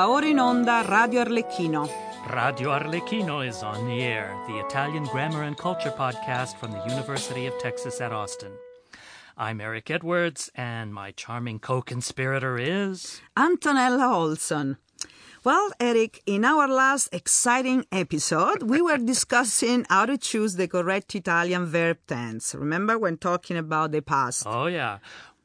[0.00, 1.86] Va ora in onda Radio Arlecchino.
[2.30, 7.46] Radio Arlecchino is on the air, the Italian grammar and culture podcast from the University
[7.46, 8.50] of Texas at Austin.
[9.36, 13.20] I'm Eric Edwards, and my charming co conspirator is.
[13.36, 14.78] Antonella Olson.
[15.42, 21.14] Well, Eric, in our last exciting episode, we were discussing how to choose the correct
[21.14, 22.54] Italian verb tense.
[22.54, 24.44] Remember when talking about the past?
[24.46, 24.98] Oh, yeah.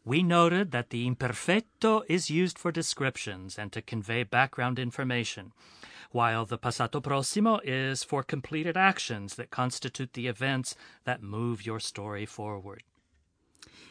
[0.07, 5.51] We noted that the imperfetto is used for descriptions and to convey background information,
[6.11, 11.79] while the passato prossimo is for completed actions that constitute the events that move your
[11.79, 12.83] story forward.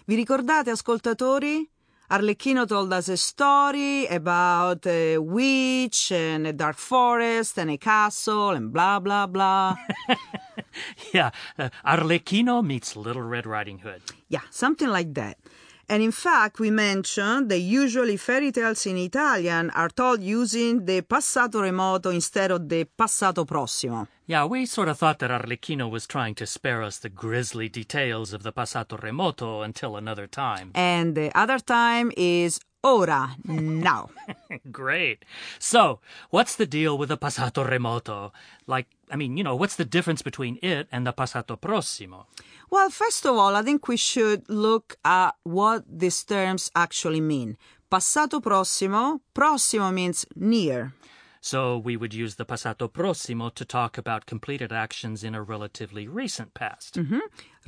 [0.07, 1.67] Vi ricordate, ascoltatori?
[2.11, 8.51] Arlecchino told us a story about a witch and a dark forest and a castle
[8.51, 9.75] and blah, blah, blah.
[11.13, 14.03] yeah, uh, Arlecchino meets Little Red Riding Hood.
[14.29, 15.39] Yeah, something like that.
[15.89, 21.03] And in fact, we mentioned that usually fairy tales in Italian are told using the
[21.03, 24.07] passato remoto instead of the passato prossimo.
[24.27, 28.33] Yeah, we sort of thought that Arlecchino was trying to spare us the grisly details
[28.33, 30.71] of the passato remoto until another time.
[30.75, 34.11] And the other time is ora, now.
[34.71, 35.25] Great.
[35.59, 38.31] So, what's the deal with the passato remoto?
[38.67, 42.27] Like, I mean, you know, what's the difference between it and the passato prossimo?
[42.71, 47.57] Well, first of all, I think we should look at what these terms actually mean.
[47.91, 50.93] Passato prossimo, prossimo means near.
[51.41, 56.09] So we would use the passato prossimo to talk about completed actions in a relatively
[56.09, 56.95] recent past.
[56.95, 57.19] Mm-hmm.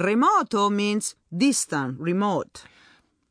[0.01, 2.65] Remoto means distant, remote.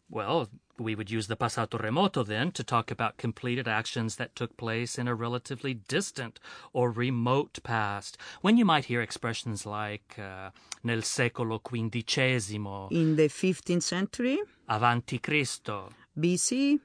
[0.08, 4.58] Well, we would use the passato remoto then to talk about completed actions that took
[4.58, 6.40] place in a relatively distant
[6.74, 8.18] or remote past.
[8.42, 10.50] When you might hear expressions like uh,
[10.84, 16.80] nel secolo quindicesimo, in the 15th century, avanti Cristo, BC,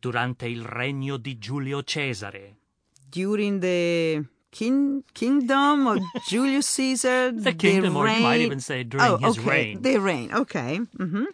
[0.00, 2.56] durante il regno di Giulio Cesare,
[3.10, 5.98] during the king, kingdom of
[6.28, 8.16] Julius Caesar, the kingdom, the or reign...
[8.16, 9.48] you might even say during oh, his okay.
[9.48, 9.82] reign.
[9.82, 10.80] The reign, okay.
[10.98, 11.24] Mm-hmm.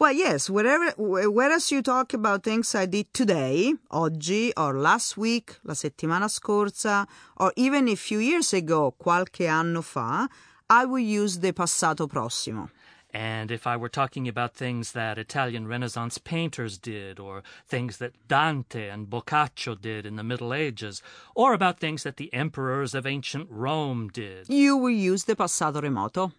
[0.00, 5.56] Well, yes, wherever, whereas you talk about things I did today, oggi, or last week,
[5.62, 7.06] la settimana scorsa,
[7.36, 10.28] or even a few years ago, qualche anno fa,
[10.68, 12.70] I will use the passato prossimo.
[13.12, 18.26] And if I were talking about things that Italian Renaissance painters did, or things that
[18.26, 21.00] Dante and Boccaccio did in the Middle Ages,
[21.36, 25.80] or about things that the emperors of ancient Rome did, you will use the passato
[25.80, 26.32] remoto.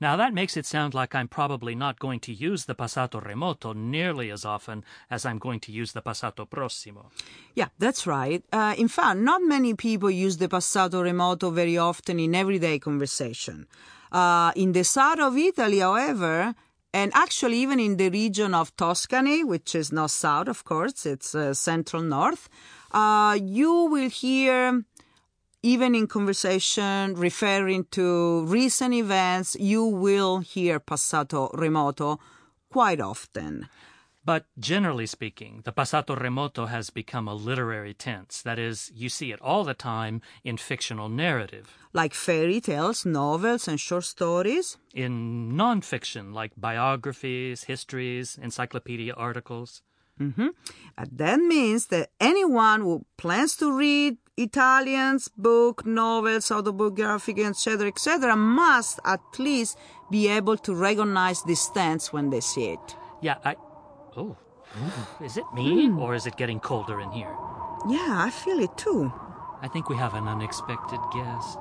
[0.00, 3.74] Now that makes it sound like I'm probably not going to use the passato remoto
[3.74, 7.10] nearly as often as I'm going to use the passato prossimo.
[7.54, 8.42] Yeah, that's right.
[8.52, 13.66] Uh, in fact, not many people use the passato remoto very often in everyday conversation.
[14.12, 16.54] Uh, in the south of Italy, however,
[16.92, 21.34] and actually even in the region of Tuscany, which is not south, of course, it's
[21.34, 22.48] uh, central north,
[22.90, 24.84] uh, you will hear
[25.62, 32.18] even in conversation referring to recent events, you will hear passato remoto
[32.70, 33.68] quite often.
[34.24, 38.42] But generally speaking, the passato remoto has become a literary tense.
[38.42, 41.76] That is, you see it all the time in fictional narrative.
[41.92, 44.76] Like fairy tales, novels, and short stories?
[44.94, 49.82] In nonfiction, like biographies, histories, encyclopedia articles.
[50.20, 50.48] Mm-hmm.
[50.98, 58.34] And that means that anyone who plans to read Italians, book, novels, autobiographic, etc., etc.,
[58.36, 59.78] must at least
[60.10, 62.96] be able to recognize this tense when they see it.
[63.20, 63.56] Yeah, I.
[64.16, 64.36] Oh,
[65.22, 65.98] is it me mm.
[66.00, 67.34] or is it getting colder in here?
[67.88, 69.12] Yeah, I feel it too.
[69.62, 71.58] I think we have an unexpected guest.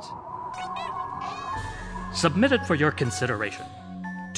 [2.14, 3.66] Submitted for your consideration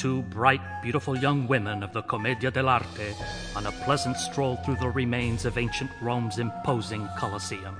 [0.02, 3.14] two bright, beautiful young women of the Commedia dell'arte
[3.54, 7.76] on a pleasant stroll through the remains of ancient Rome's imposing Colosseum.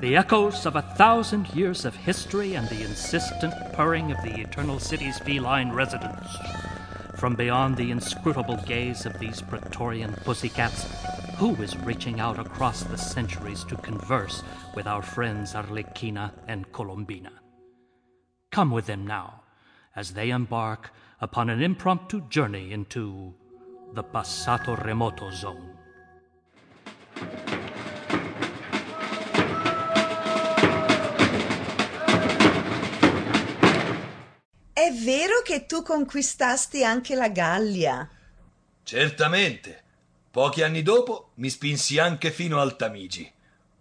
[0.00, 4.78] The echoes of a thousand years of history and the insistent purring of the eternal
[4.78, 6.26] city's feline residents.
[7.16, 10.86] From beyond the inscrutable gaze of these Praetorian pussycats,
[11.36, 14.42] who is reaching out across the centuries to converse
[14.74, 17.32] with our friends Arlecchina and Colombina?
[18.50, 19.42] Come with them now,
[19.94, 23.34] as they embark upon an impromptu journey into
[23.92, 25.76] the Passato Remoto zone.
[34.80, 38.08] È vero che tu conquistasti anche la Gallia?
[38.82, 39.82] Certamente.
[40.30, 43.30] Pochi anni dopo mi spinsi anche fino al Tamigi.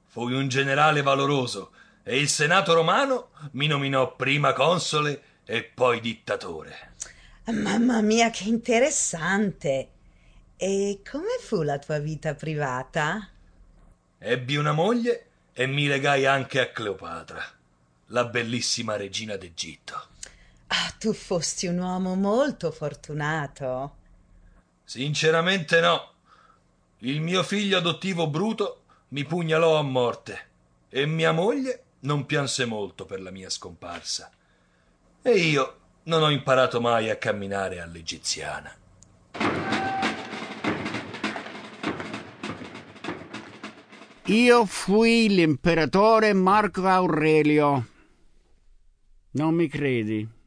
[0.08, 1.72] Fui un generale valoroso
[2.04, 6.96] e il Senato romano mi nominò prima console e poi dittatore.
[7.46, 9.92] Mamma mia, che interessante!
[10.58, 13.26] E come fu la tua vita privata?
[14.18, 17.42] Ebbi una moglie e mi legai anche a Cleopatra,
[18.08, 20.18] la bellissima regina d'Egitto.
[20.72, 23.96] Ah, tu fosti un uomo molto fortunato.
[24.84, 26.12] Sinceramente no.
[27.00, 30.48] Il mio figlio adottivo Bruto mi pugnalò a morte
[30.90, 34.30] e mia moglie non pianse molto per la mia scomparsa.
[35.24, 38.76] E io non ho imparato mai a camminare all'egiziana.
[44.26, 47.88] Io fui l'imperatore Marco Aurelio.
[49.32, 50.38] Non mi credi?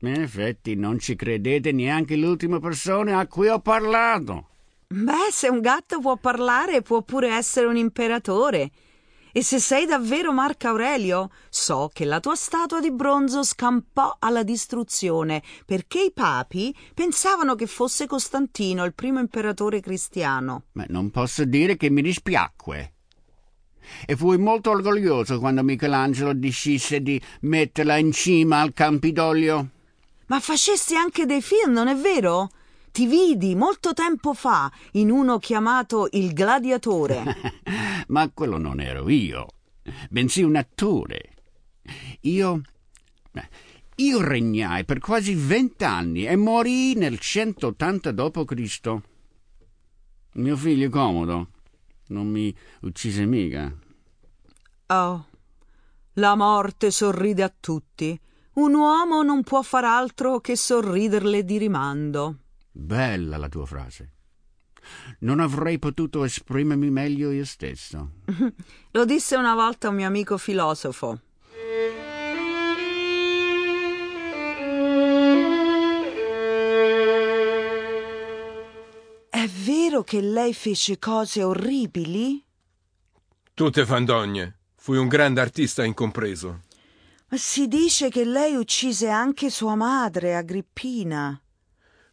[0.00, 4.46] In effetti non ci credete neanche l'ultima persona a cui ho parlato.
[4.86, 8.70] Beh, se un gatto può parlare, può pure essere un imperatore.
[9.32, 14.44] E se sei davvero Marco Aurelio, so che la tua statua di bronzo scampò alla
[14.44, 20.66] distruzione perché i papi pensavano che fosse Costantino il primo imperatore cristiano.
[20.72, 22.92] Ma non posso dire che mi dispiacque.
[24.06, 29.70] E fui molto orgoglioso quando Michelangelo decise di metterla in cima al Campidoglio.
[30.28, 32.50] Ma facesti anche dei film, non è vero?
[32.90, 37.22] Ti vidi molto tempo fa in uno chiamato Il Gladiatore.
[38.08, 39.46] Ma quello non ero io,
[40.10, 41.34] bensì un attore.
[42.22, 42.62] Io.
[43.96, 48.96] Io regnai per quasi vent'anni e morì nel 180 d.C.
[50.34, 51.48] Mio figlio Comodo
[52.08, 53.74] non mi uccise mica.
[54.86, 55.26] Oh,
[56.14, 58.18] la morte sorride a tutti.
[58.58, 62.38] Un uomo non può far altro che sorriderle di rimando.
[62.72, 64.14] Bella la tua frase.
[65.20, 68.14] Non avrei potuto esprimermi meglio io stesso.
[68.90, 71.20] Lo disse una volta un mio amico filosofo.
[79.30, 82.44] È vero che lei fece cose orribili?
[83.54, 84.58] Tutte fandogne.
[84.74, 86.66] Fui un grande artista incompreso.
[87.30, 91.38] Si dice che lei uccise anche sua madre, Agrippina.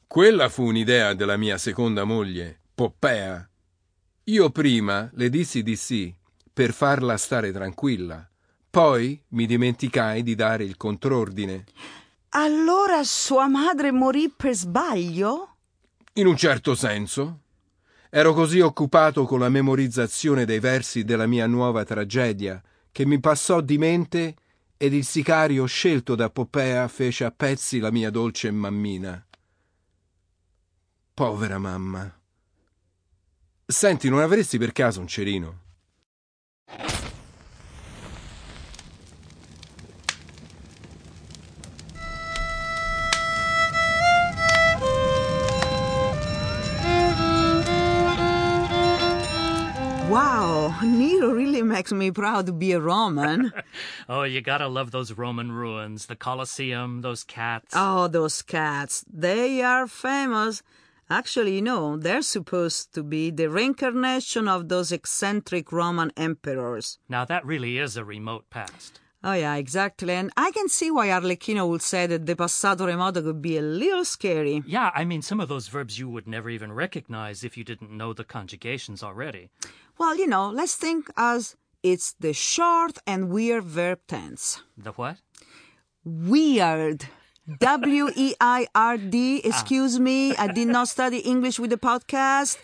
[0.06, 3.50] Quella fu un'idea della mia seconda moglie, Poppea.
[4.26, 6.14] Io prima le dissi di sì,
[6.52, 8.30] per farla stare tranquilla.
[8.70, 11.64] Poi mi dimenticai di dare il contrordine.
[12.30, 15.56] Allora sua madre morì per sbaglio?
[16.16, 17.40] In un certo senso.
[18.10, 22.62] Ero così occupato con la memorizzazione dei versi della mia nuova tragedia
[22.92, 24.36] che mi passò di mente
[24.78, 29.26] ed il sicario scelto da Poppea fece a pezzi la mia dolce mammina.
[31.14, 32.20] Povera mamma.
[33.66, 35.65] Senti, non avresti per caso un cerino?
[50.66, 53.54] Wow, Nero really makes me proud to be a Roman.
[54.10, 57.76] oh, you gotta love those Roman ruins, the Colosseum, those cats.
[57.78, 59.06] oh, those cats.
[59.08, 60.64] They are famous.
[61.08, 66.98] Actually, you know, they're supposed to be the reincarnation of those eccentric Roman emperors.
[67.08, 69.00] Now, that really is a remote past.
[69.26, 70.14] Oh, yeah, exactly.
[70.14, 73.62] And I can see why Arlecchino would say that the passato remoto could be a
[73.62, 74.62] little scary.
[74.68, 77.90] Yeah, I mean, some of those verbs you would never even recognize if you didn't
[77.90, 79.50] know the conjugations already.
[79.98, 84.62] Well, you know, let's think as it's the short and weird verb tense.
[84.78, 85.18] The what?
[86.04, 87.08] Weird.
[87.60, 89.42] W E I R D.
[89.44, 89.50] Ah.
[89.50, 92.58] Excuse me, I did not study English with the podcast.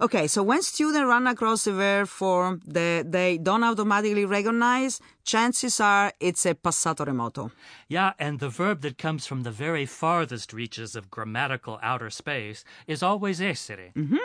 [0.00, 5.80] Okay, so when students run across a verb form that they don't automatically recognize, chances
[5.80, 7.50] are it's a passato remoto.
[7.88, 12.64] Yeah, and the verb that comes from the very farthest reaches of grammatical outer space
[12.86, 13.92] is always essere.
[13.96, 14.18] Mm-hmm.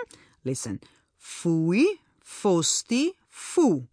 [0.43, 0.79] Listen.
[1.17, 3.88] Fui, fosti, fu.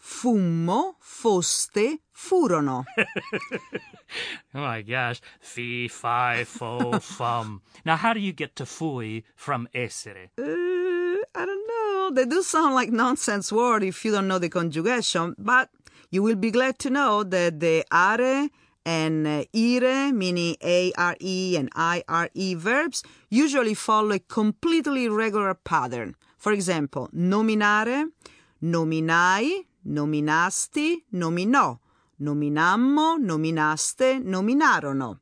[0.00, 2.84] Fummo, foste, furono.
[4.54, 5.20] Oh my gosh.
[5.40, 7.62] Fi, fi, fo, fum.
[7.84, 10.30] Now, how do you get to fui from essere?
[10.38, 12.10] Uh, I don't know.
[12.14, 15.68] They do sound like nonsense word if you don't know the conjugation, but
[16.10, 18.48] you will be glad to know that the are
[18.86, 20.56] and ire, meaning
[20.96, 26.14] are and ire verbs, usually follow a completely regular pattern.
[26.38, 28.04] For example, nominare,
[28.62, 31.80] nominai, nominasti, nominò,
[32.20, 35.20] nominammo, nominaste, nominarono.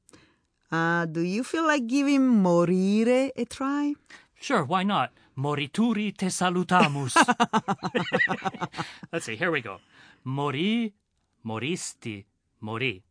[0.71, 3.95] Uh, do you feel like giving morire a try?
[4.41, 5.11] Sure, why not?
[5.37, 7.15] Morituri te salutamus.
[9.13, 9.79] Let's see, here we go.
[10.25, 10.93] Mori,
[11.45, 12.25] moristi,
[12.63, 13.03] morì.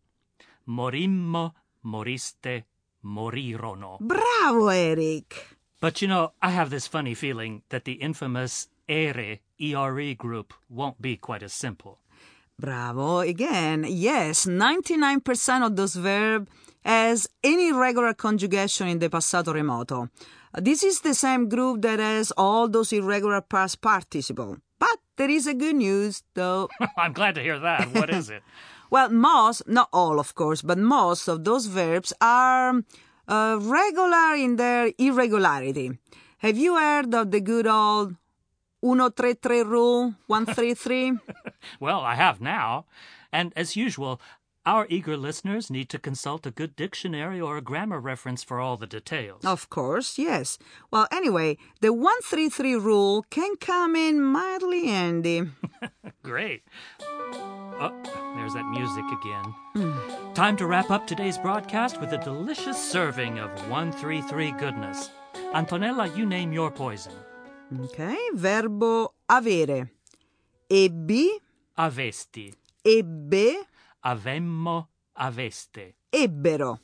[0.68, 1.54] Morimmo,
[1.86, 2.66] moriste,
[3.04, 3.98] morirono.
[4.00, 5.58] Bravo, Eric.
[5.82, 11.02] But you know, I have this funny feeling that the infamous ere, ERE group won't
[11.02, 12.00] be quite as simple.
[12.60, 13.20] Bravo.
[13.20, 16.50] Again, yes, 99% of those verbs
[16.86, 20.10] has any regular conjugation in the passato remoto.
[20.54, 24.58] This is the same group that has all those irregular past participle.
[24.78, 26.70] But there is a good news, though.
[26.98, 27.94] I'm glad to hear that.
[27.94, 28.44] What is it?
[28.92, 32.84] well, most, not all, of course, but most of those verbs are
[33.28, 35.98] uh, regular in their irregularity.
[36.40, 38.16] Have you heard of the good old
[38.84, 41.14] 133 rule, 133?
[41.80, 42.86] well, I have now.
[43.32, 44.20] And as usual,
[44.66, 48.76] our eager listeners need to consult a good dictionary or a grammar reference for all
[48.76, 49.46] the details.
[49.46, 50.58] Of course, yes.
[50.92, 55.44] Well, anyway, the 133 rule can come in mildly handy.
[56.24, 56.64] Great.
[57.32, 57.92] Oh,
[58.36, 59.46] there's that music again.
[59.76, 60.34] Hmm.
[60.34, 65.10] Time to wrap up today's broadcast with a delicious serving of 133 goodness.
[65.54, 67.14] Antonella, you name your poison.
[67.72, 67.98] Ok,
[68.36, 69.90] verbo avere.
[70.70, 71.30] Ebbi,
[71.78, 72.54] Avesti.
[72.84, 73.66] ebbe,
[74.06, 74.88] Avemmo.
[75.20, 75.94] Aveste.
[76.12, 76.80] ebbero.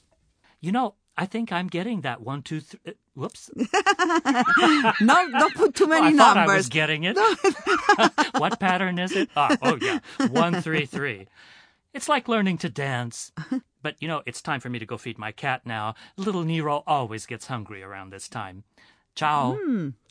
[0.61, 2.79] You know, I think I'm getting that one, two, three.
[2.87, 3.49] Uh, whoops.
[5.01, 6.55] No, don't put too Oh, many I thought I numbers.
[6.57, 7.17] was getting it.
[8.37, 9.29] what pattern is it?
[9.35, 9.99] Ah, oh, yeah.
[10.29, 11.27] One, three, three.
[11.93, 13.31] It's like learning to dance.
[13.81, 15.95] But, you know, it's time for me to go feed my cat now.
[16.17, 18.63] Little Nero always gets hungry around this time.
[19.19, 19.53] Ciao.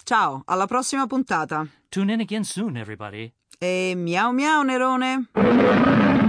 [0.04, 1.66] Ciao, alla prossima puntata.
[1.88, 3.32] Tune in again soon, everybody.
[3.58, 6.27] E miau miau Nerone.